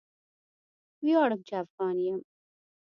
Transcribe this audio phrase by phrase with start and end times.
[1.03, 2.19] ویاړم چې افغان یم.